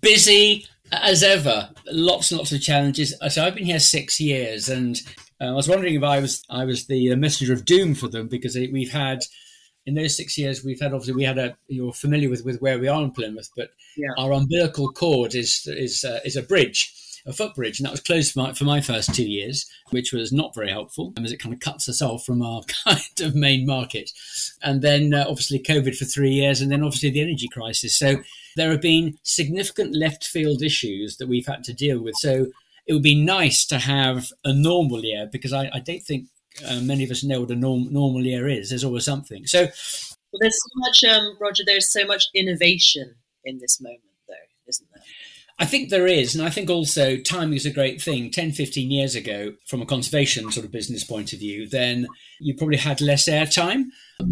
Busy 0.00 0.66
as 0.90 1.22
ever. 1.22 1.70
Lots 1.86 2.32
and 2.32 2.38
lots 2.38 2.50
of 2.50 2.60
challenges. 2.60 3.14
So 3.28 3.44
I've 3.44 3.54
been 3.54 3.64
here 3.64 3.78
six 3.78 4.18
years, 4.18 4.68
and 4.68 5.00
uh, 5.40 5.44
I 5.44 5.52
was 5.52 5.68
wondering 5.68 5.94
if 5.94 6.02
I 6.02 6.18
was 6.18 6.42
I 6.50 6.64
was 6.64 6.88
the 6.88 7.14
messenger 7.14 7.52
of 7.52 7.64
doom 7.64 7.94
for 7.94 8.08
them 8.08 8.26
because 8.26 8.56
we've 8.56 8.90
had 8.90 9.20
in 9.86 9.94
those 9.94 10.16
six 10.16 10.36
years 10.36 10.64
we've 10.64 10.80
had 10.80 10.92
obviously 10.92 11.14
we 11.14 11.22
had 11.22 11.38
a 11.38 11.56
you're 11.68 11.92
familiar 11.92 12.28
with 12.28 12.44
with 12.44 12.60
where 12.60 12.80
we 12.80 12.88
are 12.88 13.04
in 13.04 13.12
Plymouth, 13.12 13.50
but 13.56 13.70
yeah. 13.96 14.08
our 14.18 14.32
umbilical 14.32 14.88
cord 14.88 15.36
is 15.36 15.68
is 15.68 16.02
uh, 16.02 16.18
is 16.24 16.34
a 16.34 16.42
bridge 16.42 16.92
a 17.26 17.32
footbridge, 17.32 17.78
and 17.78 17.86
that 17.86 17.92
was 17.92 18.00
closed 18.00 18.32
for 18.32 18.40
my, 18.40 18.52
for 18.52 18.64
my 18.64 18.80
first 18.80 19.14
two 19.14 19.28
years, 19.28 19.66
which 19.90 20.12
was 20.12 20.32
not 20.32 20.54
very 20.54 20.70
helpful, 20.70 21.12
as 21.22 21.32
it 21.32 21.38
kind 21.38 21.54
of 21.54 21.60
cuts 21.60 21.88
us 21.88 22.02
off 22.02 22.24
from 22.24 22.42
our 22.42 22.62
kind 22.84 23.20
of 23.20 23.34
main 23.34 23.66
market. 23.66 24.10
And 24.62 24.82
then 24.82 25.14
uh, 25.14 25.24
obviously 25.28 25.58
COVID 25.58 25.96
for 25.96 26.04
three 26.04 26.32
years, 26.32 26.60
and 26.60 26.70
then 26.70 26.82
obviously 26.82 27.10
the 27.10 27.22
energy 27.22 27.48
crisis. 27.48 27.96
So 27.96 28.16
there 28.56 28.70
have 28.70 28.82
been 28.82 29.18
significant 29.22 29.94
left 29.94 30.24
field 30.24 30.62
issues 30.62 31.16
that 31.16 31.28
we've 31.28 31.46
had 31.46 31.64
to 31.64 31.72
deal 31.72 32.02
with. 32.02 32.14
So 32.16 32.46
it 32.86 32.92
would 32.92 33.02
be 33.02 33.20
nice 33.20 33.64
to 33.66 33.78
have 33.78 34.30
a 34.44 34.52
normal 34.52 35.04
year 35.04 35.28
because 35.30 35.52
I, 35.52 35.70
I 35.72 35.80
don't 35.80 36.02
think 36.02 36.28
uh, 36.68 36.80
many 36.80 37.04
of 37.04 37.10
us 37.10 37.24
know 37.24 37.40
what 37.40 37.50
a 37.50 37.56
norm, 37.56 37.92
normal 37.92 38.24
year 38.24 38.48
is. 38.48 38.68
There's 38.68 38.84
always 38.84 39.04
something. 39.04 39.46
So 39.46 39.62
well, 39.62 40.40
there's 40.40 40.58
so 40.58 40.78
much, 40.78 41.04
um, 41.04 41.36
Roger. 41.40 41.62
There's 41.64 41.90
so 41.90 42.04
much 42.04 42.28
innovation 42.34 43.14
in 43.44 43.58
this 43.58 43.80
moment? 43.80 44.02
I 45.58 45.66
think 45.66 45.90
there 45.90 46.06
is. 46.06 46.34
And 46.34 46.44
I 46.44 46.50
think 46.50 46.68
also 46.68 47.16
timing 47.16 47.54
is 47.54 47.66
a 47.66 47.72
great 47.72 48.02
thing. 48.02 48.30
10, 48.30 48.52
15 48.52 48.90
years 48.90 49.14
ago, 49.14 49.54
from 49.66 49.82
a 49.82 49.86
conservation 49.86 50.50
sort 50.50 50.66
of 50.66 50.72
business 50.72 51.04
point 51.04 51.32
of 51.32 51.38
view, 51.38 51.68
then 51.68 52.08
you 52.40 52.54
probably 52.54 52.78
had 52.78 53.00
less 53.00 53.28
airtime. 53.28 53.84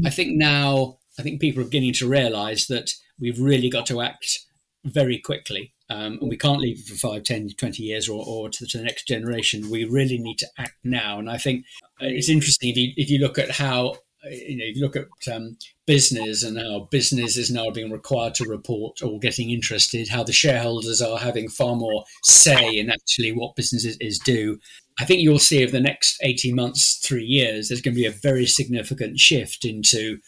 I 0.04 0.10
think 0.10 0.36
now, 0.36 0.98
I 1.18 1.22
think 1.22 1.40
people 1.40 1.62
are 1.62 1.66
beginning 1.66 1.92
to 1.94 2.08
realize 2.08 2.66
that 2.66 2.92
we've 3.20 3.40
really 3.40 3.70
got 3.70 3.86
to 3.86 4.00
act 4.00 4.40
very 4.84 5.18
quickly. 5.18 5.72
Um, 5.88 6.18
and 6.20 6.30
we 6.30 6.36
can't 6.36 6.60
leave 6.60 6.80
it 6.80 6.86
for 6.86 6.94
5, 6.94 7.22
10, 7.22 7.50
20 7.56 7.82
years 7.82 8.08
or, 8.08 8.24
or 8.26 8.48
to, 8.48 8.66
to, 8.66 8.78
the 8.78 8.84
next 8.84 9.06
generation. 9.06 9.70
We 9.70 9.84
really 9.84 10.18
need 10.18 10.38
to 10.38 10.48
act 10.58 10.76
now. 10.82 11.18
And 11.18 11.30
I 11.30 11.36
think 11.36 11.66
it's 12.00 12.30
interesting 12.30 12.70
if 12.70 12.76
you, 12.76 12.92
if 12.96 13.10
you 13.10 13.18
look 13.18 13.38
at 13.38 13.50
how 13.50 13.96
you 14.24 14.56
know, 14.56 14.64
if 14.64 14.76
you 14.76 14.82
look 14.82 14.96
at 14.96 15.34
um, 15.34 15.56
business 15.86 16.42
and 16.42 16.58
how 16.58 16.88
business 16.90 17.36
is 17.36 17.50
now 17.50 17.70
being 17.70 17.90
required 17.90 18.34
to 18.36 18.48
report 18.48 19.02
or 19.02 19.18
getting 19.18 19.50
interested, 19.50 20.08
how 20.08 20.22
the 20.22 20.32
shareholders 20.32 21.02
are 21.02 21.18
having 21.18 21.48
far 21.48 21.74
more 21.74 22.04
say 22.22 22.76
in 22.76 22.90
actually 22.90 23.32
what 23.32 23.56
businesses 23.56 23.96
is 24.00 24.18
do. 24.18 24.58
I 25.00 25.04
think 25.04 25.20
you'll 25.20 25.38
see 25.38 25.62
over 25.62 25.72
the 25.72 25.80
next 25.80 26.18
18 26.22 26.54
months, 26.54 26.98
three 27.04 27.24
years, 27.24 27.68
there's 27.68 27.80
going 27.80 27.94
to 27.94 28.00
be 28.00 28.06
a 28.06 28.10
very 28.10 28.46
significant 28.46 29.18
shift 29.18 29.64
into 29.64 30.18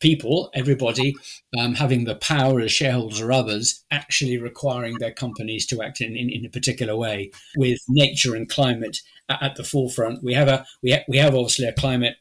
people, 0.00 0.50
everybody, 0.54 1.14
um, 1.58 1.74
having 1.74 2.04
the 2.04 2.14
power 2.14 2.60
as 2.60 2.72
shareholders 2.72 3.20
or 3.20 3.32
others, 3.32 3.84
actually 3.90 4.38
requiring 4.38 4.96
their 4.98 5.12
companies 5.12 5.66
to 5.66 5.82
act 5.82 6.00
in, 6.00 6.16
in, 6.16 6.30
in 6.30 6.46
a 6.46 6.50
particular 6.50 6.96
way 6.96 7.30
with 7.56 7.80
nature 7.88 8.34
and 8.34 8.48
climate 8.48 8.98
at, 9.28 9.42
at 9.42 9.56
the 9.56 9.64
forefront. 9.64 10.22
We 10.22 10.34
have 10.34 10.48
a 10.48 10.64
we, 10.82 10.92
ha- 10.92 11.04
we 11.08 11.18
have 11.18 11.34
obviously 11.34 11.66
a 11.66 11.72
climate 11.72 12.16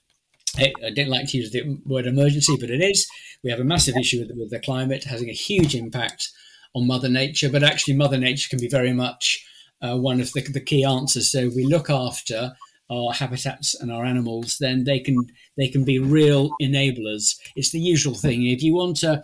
I 0.57 0.91
don't 0.93 1.09
like 1.09 1.27
to 1.29 1.37
use 1.37 1.51
the 1.51 1.79
word 1.85 2.07
emergency, 2.07 2.57
but 2.59 2.69
it 2.69 2.81
is. 2.81 3.07
We 3.43 3.51
have 3.51 3.59
a 3.59 3.65
massive 3.65 3.95
issue 3.95 4.19
with, 4.19 4.37
with 4.37 4.49
the 4.49 4.59
climate 4.59 5.05
having 5.05 5.29
a 5.29 5.33
huge 5.33 5.75
impact 5.75 6.29
on 6.75 6.87
Mother 6.87 7.09
Nature, 7.09 7.49
but 7.49 7.63
actually, 7.63 7.95
Mother 7.95 8.17
Nature 8.17 8.49
can 8.49 8.59
be 8.59 8.67
very 8.67 8.93
much 8.93 9.45
uh, 9.81 9.97
one 9.97 10.19
of 10.19 10.31
the, 10.33 10.41
the 10.41 10.59
key 10.61 10.83
answers. 10.83 11.31
So, 11.31 11.49
we 11.55 11.65
look 11.65 11.89
after 11.89 12.53
our 12.91 13.13
habitats 13.13 13.73
and 13.79 13.91
our 13.91 14.03
animals, 14.03 14.57
then 14.59 14.83
they 14.83 14.99
can 14.99 15.15
they 15.57 15.69
can 15.69 15.85
be 15.85 15.99
real 15.99 16.51
enablers. 16.61 17.37
It's 17.55 17.71
the 17.71 17.79
usual 17.79 18.13
thing. 18.13 18.45
If 18.45 18.61
you 18.61 18.75
want 18.75 18.97
to, 18.97 19.23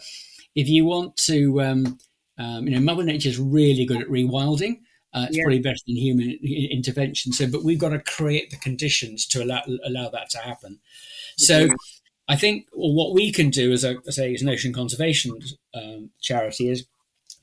if 0.56 0.70
you 0.70 0.86
want 0.86 1.18
to, 1.18 1.62
um, 1.62 2.00
um, 2.38 2.68
you 2.68 2.76
know, 2.76 2.80
Mother 2.80 3.04
Nature 3.04 3.30
is 3.30 3.40
really 3.40 3.86
good 3.86 4.02
at 4.02 4.08
rewilding. 4.08 4.80
Uh, 5.14 5.26
it's 5.28 5.38
yeah. 5.38 5.44
probably 5.44 5.60
better 5.60 5.80
than 5.86 5.98
human 5.98 6.38
intervention. 6.72 7.34
So, 7.34 7.48
but 7.48 7.64
we've 7.64 7.80
got 7.80 7.90
to 7.90 8.00
create 8.00 8.52
the 8.52 8.58
conditions 8.58 9.26
to 9.28 9.44
allow 9.44 9.62
allow 9.86 10.10
that 10.10 10.30
to 10.32 10.38
happen. 10.38 10.80
So 11.38 11.70
I 12.28 12.36
think 12.36 12.68
what 12.74 13.14
we 13.14 13.32
can 13.32 13.50
do 13.50 13.72
as 13.72 13.84
a 13.84 13.96
say 14.12 14.34
as 14.34 14.42
an 14.42 14.50
ocean 14.50 14.74
conservation 14.74 15.38
um, 15.74 16.10
charity 16.22 16.70
is, 16.70 16.86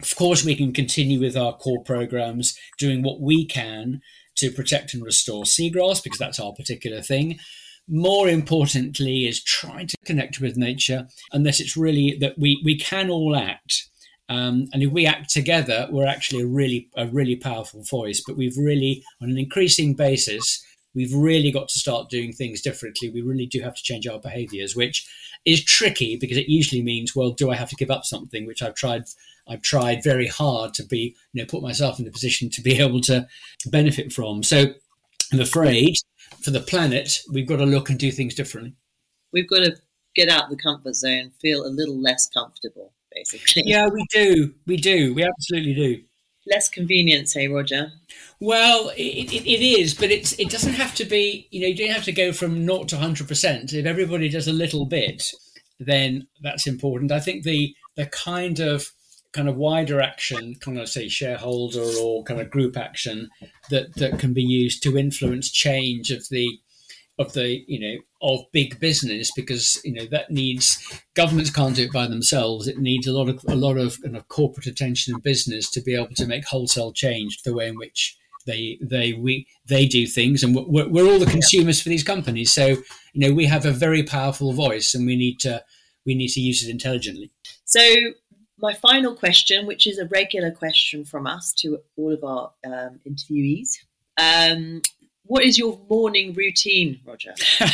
of 0.02 0.14
course, 0.16 0.44
we 0.44 0.56
can 0.56 0.72
continue 0.72 1.20
with 1.20 1.36
our 1.36 1.56
core 1.56 1.82
programs, 1.82 2.58
doing 2.78 3.02
what 3.02 3.20
we 3.20 3.46
can 3.46 4.00
to 4.36 4.50
protect 4.50 4.94
and 4.94 5.04
restore 5.04 5.44
seagrass 5.44 6.02
because 6.02 6.18
that's 6.18 6.40
our 6.40 6.52
particular 6.52 7.00
thing. 7.00 7.38
More 7.88 8.28
importantly, 8.28 9.26
is 9.26 9.42
trying 9.42 9.86
to 9.88 9.96
connect 10.04 10.40
with 10.40 10.56
nature, 10.56 11.06
unless 11.32 11.60
it's 11.60 11.76
really 11.76 12.16
that 12.20 12.38
we 12.38 12.60
we 12.64 12.78
can 12.78 13.10
all 13.10 13.36
act. 13.36 13.88
Um, 14.30 14.68
and 14.72 14.82
if 14.82 14.90
we 14.90 15.06
act 15.06 15.28
together, 15.30 15.86
we're 15.90 16.06
actually 16.06 16.42
a 16.42 16.46
really 16.46 16.88
a 16.96 17.06
really 17.06 17.36
powerful 17.36 17.84
voice. 17.84 18.22
But 18.26 18.36
we've 18.36 18.56
really, 18.56 19.02
on 19.22 19.30
an 19.30 19.38
increasing 19.38 19.94
basis, 19.94 20.64
we've 20.94 21.14
really 21.14 21.50
got 21.50 21.68
to 21.68 21.78
start 21.78 22.10
doing 22.10 22.32
things 22.32 22.60
differently. 22.60 23.10
We 23.10 23.22
really 23.22 23.46
do 23.46 23.60
have 23.60 23.76
to 23.76 23.82
change 23.82 24.06
our 24.06 24.18
behaviors, 24.18 24.76
which 24.76 25.06
is 25.44 25.64
tricky 25.64 26.16
because 26.16 26.36
it 26.36 26.48
usually 26.48 26.82
means, 26.82 27.14
well, 27.14 27.30
do 27.30 27.50
I 27.50 27.56
have 27.56 27.70
to 27.70 27.76
give 27.76 27.90
up 27.90 28.04
something 28.04 28.46
which 28.46 28.62
I've 28.62 28.74
tried 28.74 29.04
I've 29.46 29.60
tried 29.60 30.02
very 30.02 30.26
hard 30.26 30.72
to 30.74 30.82
be, 30.82 31.14
you 31.34 31.42
know, 31.42 31.46
put 31.46 31.62
myself 31.62 31.98
in 31.98 32.06
the 32.06 32.10
position 32.10 32.48
to 32.50 32.62
be 32.62 32.78
able 32.80 33.00
to 33.02 33.26
benefit 33.66 34.12
from. 34.12 34.42
So 34.42 34.66
I'm 35.32 35.40
afraid 35.40 35.96
for 36.42 36.50
the 36.50 36.60
planet, 36.60 37.20
we've 37.30 37.46
got 37.46 37.56
to 37.56 37.66
look 37.66 37.90
and 37.90 37.98
do 37.98 38.10
things 38.10 38.34
differently. 38.34 38.74
We've 39.32 39.48
got 39.48 39.64
to 39.64 39.76
get 40.14 40.28
out 40.28 40.44
of 40.44 40.50
the 40.50 40.56
comfort 40.56 40.94
zone, 40.94 41.32
feel 41.40 41.66
a 41.66 41.68
little 41.68 42.00
less 42.00 42.28
comfortable, 42.28 42.92
basically. 43.12 43.64
Yeah, 43.66 43.88
we 43.88 44.06
do. 44.10 44.54
We 44.66 44.76
do. 44.76 45.12
We 45.12 45.24
absolutely 45.24 45.74
do 45.74 46.02
less 46.46 46.68
convenient, 46.68 47.28
say 47.28 47.48
Roger. 47.48 47.92
Well, 48.40 48.90
it, 48.90 49.32
it, 49.32 49.46
it 49.46 49.64
is, 49.64 49.94
but 49.94 50.10
it's 50.10 50.32
it 50.38 50.50
doesn't 50.50 50.74
have 50.74 50.94
to 50.96 51.04
be. 51.04 51.48
You 51.50 51.62
know, 51.62 51.68
you 51.68 51.76
don't 51.76 51.94
have 51.94 52.04
to 52.04 52.12
go 52.12 52.32
from 52.32 52.66
naught 52.66 52.88
to 52.88 52.98
hundred 52.98 53.28
percent. 53.28 53.72
If 53.72 53.86
everybody 53.86 54.28
does 54.28 54.48
a 54.48 54.52
little 54.52 54.84
bit, 54.86 55.32
then 55.78 56.26
that's 56.42 56.66
important. 56.66 57.12
I 57.12 57.20
think 57.20 57.44
the 57.44 57.74
the 57.96 58.06
kind 58.06 58.60
of 58.60 58.90
kind 59.32 59.48
of 59.48 59.56
wider 59.56 60.00
action, 60.00 60.54
kind 60.60 60.78
of 60.78 60.88
say 60.88 61.08
shareholder 61.08 61.84
or 62.00 62.22
kind 62.22 62.40
of 62.40 62.50
group 62.50 62.76
action 62.76 63.28
that 63.70 63.94
that 63.96 64.18
can 64.18 64.32
be 64.32 64.42
used 64.42 64.82
to 64.82 64.96
influence 64.96 65.50
change 65.50 66.10
of 66.10 66.28
the 66.30 66.58
of 67.18 67.33
the 67.33 67.64
you 67.68 67.78
know 67.78 68.00
of 68.23 68.40
big 68.52 68.80
business 68.80 69.30
because 69.37 69.80
you 69.85 69.92
know 69.92 70.06
that 70.06 70.30
needs 70.30 71.00
governments 71.14 71.50
can't 71.50 71.76
do 71.76 71.85
it 71.85 71.92
by 71.92 72.06
themselves. 72.06 72.66
It 72.66 72.78
needs 72.78 73.06
a 73.06 73.12
lot 73.12 73.28
of 73.28 73.44
a 73.49 73.54
lot 73.54 73.76
of, 73.76 74.00
kind 74.02 74.16
of 74.16 74.28
corporate 74.28 74.66
attention 74.66 75.14
and 75.14 75.23
business 75.23 75.71
to 75.71 75.80
be 75.80 75.94
able 75.94 76.14
to 76.14 76.26
make 76.26 76.47
wholesale 76.47 76.92
change 76.92 77.42
the 77.42 77.54
way 77.54 77.68
in 77.68 77.76
which 77.76 78.18
they 78.47 78.78
they 78.80 79.12
we 79.12 79.47
they 79.66 79.87
do 79.87 80.06
things. 80.06 80.42
And 80.42 80.54
we're, 80.54 80.88
we're 80.88 81.06
all 81.06 81.18
the 81.18 81.26
consumers 81.26 81.80
for 81.80 81.88
these 81.88 82.04
companies. 82.04 82.52
So 82.52 82.66
you 83.12 83.28
know 83.28 83.33
we 83.33 83.47
have 83.47 83.64
a 83.64 83.73
very 83.73 84.02
powerful 84.02 84.52
voice 84.52 84.94
and 84.94 85.06
we 85.06 85.16
need 85.16 85.38
to 85.40 85.62
we 86.04 86.14
need 86.14 86.28
to 86.28 86.40
use 86.40 86.64
it 86.64 86.71
intelligently. 86.71 87.30
So 87.64 87.80
my 88.59 88.75
final 88.75 89.14
question 89.14 89.66
which 89.66 89.87
is 89.87 89.99
a 89.99 90.06
regular 90.06 90.50
question 90.50 91.04
from 91.04 91.26
us 91.26 91.52
to 91.52 91.78
all 91.97 92.12
of 92.12 92.25
our 92.25 92.52
um, 92.64 93.00
interviewees 93.06 93.78
um, 94.18 94.80
what 95.26 95.44
is 95.44 95.58
your 95.58 95.80
morning 95.88 96.34
routine, 96.34 97.00
Roger? 97.04 97.34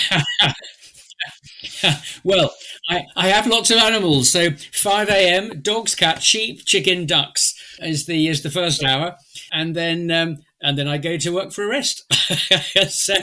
well, 2.25 2.55
I, 2.89 3.05
I 3.17 3.29
have 3.29 3.47
lots 3.47 3.71
of 3.71 3.79
animals. 3.79 4.31
So 4.31 4.51
5 4.73 5.09
a.m. 5.09 5.61
dogs, 5.61 5.95
cats, 5.95 6.23
sheep, 6.23 6.65
chicken, 6.65 7.07
ducks 7.07 7.55
is 7.81 8.07
the 8.07 8.29
is 8.29 8.43
the 8.43 8.51
first 8.51 8.85
hour, 8.85 9.17
and 9.53 9.75
then 9.75 10.11
um, 10.11 10.39
and 10.63 10.79
then 10.79 10.89
I 10.89 10.99
go 10.99 11.17
to 11.17 11.35
work 11.35 11.53
for 11.53 11.65
a 11.65 11.69
rest. 11.69 12.05
so 12.89 13.15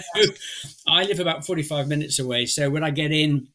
I 0.88 1.04
live 1.04 1.20
about 1.20 1.46
45 1.46 1.88
minutes 1.88 2.20
away. 2.20 2.46
So 2.46 2.70
when 2.70 2.84
I 2.84 2.90
get 2.90 3.12
in, 3.12 3.48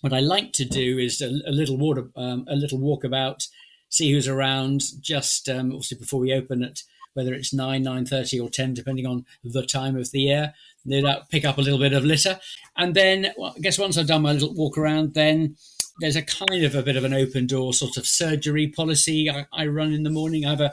what 0.00 0.12
I 0.12 0.20
like 0.20 0.52
to 0.54 0.64
do 0.64 0.98
is 0.98 1.20
a, 1.20 1.28
a 1.46 1.52
little 1.52 1.76
water, 1.76 2.08
um, 2.16 2.46
a 2.48 2.56
little 2.56 2.78
walk 2.78 3.04
about, 3.04 3.46
see 3.88 4.12
who's 4.12 4.28
around. 4.28 4.82
Just 5.00 5.48
um, 5.48 5.72
obviously 5.72 5.98
before 5.98 6.20
we 6.20 6.32
open 6.32 6.62
at 6.62 6.82
whether 7.16 7.34
it's 7.34 7.52
9, 7.52 7.84
9.30 7.84 8.44
or 8.44 8.48
10, 8.48 8.74
depending 8.74 9.06
on 9.06 9.24
the 9.42 9.64
time 9.64 9.96
of 9.96 10.10
the 10.10 10.20
year. 10.20 10.54
No 10.84 11.00
doubt 11.00 11.30
pick 11.30 11.44
up 11.44 11.58
a 11.58 11.62
little 11.62 11.78
bit 11.78 11.92
of 11.92 12.04
litter. 12.04 12.38
And 12.76 12.94
then 12.94 13.32
well, 13.36 13.54
I 13.56 13.60
guess 13.60 13.78
once 13.78 13.98
I've 13.98 14.06
done 14.06 14.22
my 14.22 14.32
little 14.32 14.54
walk 14.54 14.78
around, 14.78 15.14
then 15.14 15.56
there's 16.00 16.16
a 16.16 16.22
kind 16.22 16.62
of 16.64 16.74
a 16.74 16.82
bit 16.82 16.96
of 16.96 17.04
an 17.04 17.14
open 17.14 17.46
door 17.46 17.72
sort 17.72 17.96
of 17.96 18.06
surgery 18.06 18.68
policy 18.68 19.30
I, 19.30 19.46
I 19.52 19.66
run 19.66 19.92
in 19.92 20.02
the 20.02 20.10
morning. 20.10 20.44
I 20.44 20.50
have 20.50 20.60
a, 20.60 20.72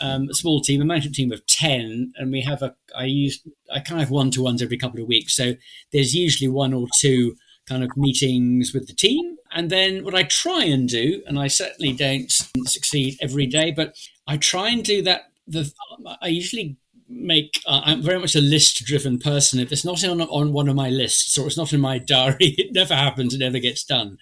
um, 0.00 0.28
a 0.30 0.34
small 0.34 0.60
team, 0.60 0.80
a 0.80 0.84
management 0.84 1.14
team 1.14 1.32
of 1.32 1.46
10, 1.46 2.14
and 2.16 2.32
we 2.32 2.40
have 2.40 2.62
a, 2.62 2.74
I 2.96 3.04
use, 3.04 3.40
I 3.72 3.80
kind 3.80 4.02
of 4.02 4.10
one 4.10 4.30
to 4.32 4.42
ones 4.42 4.62
every 4.62 4.78
couple 4.78 5.00
of 5.00 5.06
weeks. 5.08 5.36
So 5.36 5.54
there's 5.92 6.14
usually 6.14 6.48
one 6.48 6.72
or 6.72 6.86
two 6.98 7.36
kind 7.66 7.82
of 7.82 7.96
meetings 7.96 8.72
with 8.72 8.86
the 8.86 8.94
team. 8.94 9.36
And 9.52 9.70
then 9.70 10.04
what 10.04 10.14
I 10.14 10.24
try 10.24 10.64
and 10.64 10.88
do, 10.88 11.22
and 11.26 11.38
I 11.38 11.46
certainly 11.46 11.92
don't 11.92 12.30
succeed 12.66 13.16
every 13.20 13.46
day, 13.46 13.70
but 13.70 13.96
I 14.26 14.36
try 14.36 14.70
and 14.70 14.82
do 14.82 15.02
that. 15.02 15.30
The 15.46 15.72
I 16.20 16.28
usually 16.28 16.76
make 17.06 17.60
uh, 17.66 17.82
i'm 17.84 18.00
very 18.00 18.18
much 18.18 18.34
a 18.34 18.40
list 18.40 18.82
driven 18.84 19.18
person 19.18 19.60
if 19.60 19.70
it's 19.70 19.84
not 19.84 20.02
on, 20.04 20.22
on 20.22 20.52
one 20.52 20.68
of 20.68 20.74
my 20.74 20.88
lists 20.88 21.36
or 21.36 21.46
it's 21.46 21.56
not 21.56 21.72
in 21.72 21.80
my 21.80 21.98
diary 21.98 22.36
it 22.40 22.72
never 22.72 22.94
happens 22.94 23.34
it 23.34 23.38
never 23.38 23.58
gets 23.58 23.84
done 23.84 24.16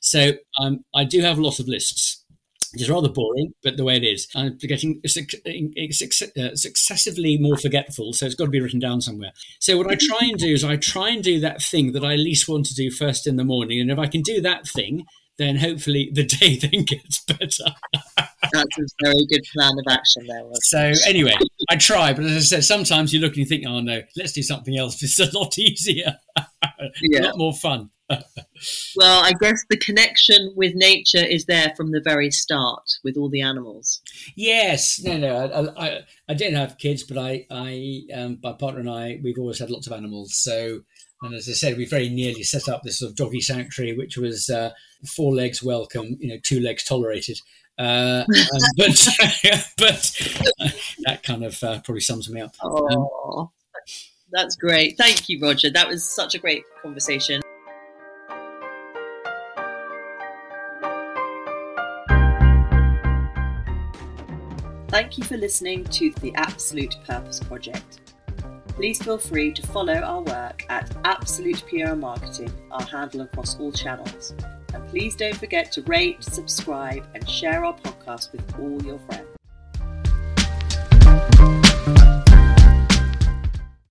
so 0.00 0.32
um, 0.58 0.82
i 0.94 1.04
do 1.04 1.20
have 1.20 1.38
a 1.38 1.42
lot 1.42 1.60
of 1.60 1.68
lists 1.68 2.24
It's 2.74 2.88
rather 2.88 3.10
boring, 3.10 3.52
but 3.62 3.76
the 3.76 3.84
way 3.84 3.96
it 3.96 4.04
is. 4.04 4.28
I'm 4.34 4.56
getting 4.56 5.02
uh, 5.04 6.54
successively 6.54 7.36
more 7.38 7.58
forgetful, 7.58 8.14
so 8.14 8.24
it's 8.24 8.34
got 8.34 8.46
to 8.46 8.50
be 8.50 8.60
written 8.60 8.80
down 8.80 9.02
somewhere. 9.02 9.32
So 9.60 9.76
what 9.76 9.90
I 9.90 9.96
try 10.00 10.20
and 10.22 10.38
do 10.38 10.52
is 10.52 10.64
I 10.64 10.76
try 10.76 11.10
and 11.10 11.22
do 11.22 11.38
that 11.40 11.62
thing 11.62 11.92
that 11.92 12.04
I 12.04 12.14
least 12.16 12.48
want 12.48 12.64
to 12.66 12.74
do 12.74 12.90
first 12.90 13.26
in 13.26 13.36
the 13.36 13.44
morning, 13.44 13.78
and 13.80 13.90
if 13.90 13.98
I 13.98 14.06
can 14.06 14.22
do 14.22 14.40
that 14.40 14.66
thing, 14.66 15.04
then 15.42 15.56
hopefully 15.56 16.10
the 16.12 16.24
day 16.24 16.56
then 16.62 16.84
gets 16.84 17.24
better. 17.24 17.74
That's 18.52 18.78
a 18.78 18.86
very 19.02 19.26
good 19.28 19.44
plan 19.52 19.72
of 19.78 19.92
action 19.92 20.26
there. 20.26 20.42
So 20.62 20.92
anyway, 21.06 21.34
I 21.70 21.76
try, 21.76 22.12
but 22.12 22.24
as 22.24 22.32
I 22.32 22.40
said, 22.40 22.64
sometimes 22.64 23.12
you 23.12 23.20
look 23.20 23.32
and 23.32 23.38
you 23.38 23.46
think, 23.46 23.64
oh 23.66 23.80
no, 23.80 24.02
let's 24.16 24.32
do 24.32 24.42
something 24.42 24.76
else. 24.76 25.02
It's 25.02 25.18
a 25.18 25.36
lot 25.36 25.58
easier, 25.58 26.16
yeah. 27.02 27.20
a 27.20 27.22
lot 27.26 27.38
more 27.38 27.54
fun. 27.54 27.90
well, 28.96 29.24
I 29.24 29.32
guess 29.40 29.64
the 29.70 29.76
connection 29.76 30.52
with 30.54 30.74
nature 30.74 31.24
is 31.24 31.46
there 31.46 31.72
from 31.76 31.92
the 31.92 32.00
very 32.00 32.30
start 32.30 32.82
with 33.04 33.16
all 33.16 33.30
the 33.30 33.40
animals. 33.40 34.00
Yes, 34.36 35.00
no, 35.02 35.16
no, 35.16 35.36
I, 35.36 35.86
I, 35.86 36.00
I 36.28 36.34
didn't 36.34 36.56
have 36.56 36.78
kids, 36.78 37.02
but 37.02 37.18
I, 37.18 37.46
I, 37.50 38.02
um, 38.14 38.38
my 38.42 38.52
partner 38.52 38.80
and 38.80 38.90
I, 38.90 39.20
we've 39.22 39.38
always 39.38 39.58
had 39.58 39.70
lots 39.70 39.86
of 39.86 39.92
animals. 39.92 40.34
So, 40.34 40.80
and 41.22 41.34
as 41.34 41.48
I 41.48 41.52
said, 41.52 41.76
we 41.76 41.84
very 41.84 42.08
nearly 42.08 42.42
set 42.42 42.68
up 42.68 42.82
this 42.82 42.98
sort 42.98 43.10
of 43.10 43.16
doggy 43.16 43.40
sanctuary, 43.40 43.96
which 43.96 44.16
was 44.16 44.50
uh, 44.50 44.72
four 45.06 45.32
legs 45.34 45.62
welcome, 45.62 46.16
you 46.20 46.28
know, 46.28 46.38
two 46.42 46.60
legs 46.60 46.84
tolerated. 46.84 47.40
Uh, 47.78 48.24
um, 48.54 48.60
but 48.76 49.08
but 49.78 50.20
uh, 50.60 50.68
that 51.04 51.22
kind 51.22 51.44
of 51.44 51.62
uh, 51.62 51.80
probably 51.80 52.00
sums 52.00 52.28
me 52.28 52.40
up. 52.40 52.54
Oh, 52.62 53.38
um, 53.38 53.50
that's 54.32 54.56
great. 54.56 54.96
Thank 54.98 55.28
you, 55.28 55.40
Roger. 55.40 55.70
That 55.70 55.88
was 55.88 56.04
such 56.08 56.34
a 56.34 56.38
great 56.38 56.64
conversation. 56.82 57.40
Thank 64.88 65.16
you 65.16 65.24
for 65.24 65.38
listening 65.38 65.84
to 65.84 66.12
the 66.20 66.34
Absolute 66.34 66.96
Purpose 67.06 67.40
Project. 67.40 68.01
Please 68.82 69.00
feel 69.00 69.16
free 69.16 69.52
to 69.52 69.62
follow 69.68 69.94
our 69.94 70.22
work 70.22 70.66
at 70.68 70.90
Absolute 71.04 71.62
PR 71.68 71.94
Marketing, 71.94 72.52
our 72.72 72.82
handle 72.82 73.20
across 73.20 73.56
all 73.60 73.70
channels. 73.70 74.34
And 74.74 74.84
please 74.88 75.14
don't 75.14 75.36
forget 75.36 75.70
to 75.72 75.82
rate, 75.82 76.24
subscribe, 76.24 77.06
and 77.14 77.30
share 77.30 77.64
our 77.64 77.78
podcast 77.78 78.32
with 78.32 78.42
all 78.58 78.82
your 78.82 78.98
friends. 78.98 79.31